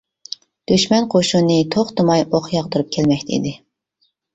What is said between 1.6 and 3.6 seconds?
توختىماي ئوق ياغدۇرۇپ كەلمەكتە ئىدى.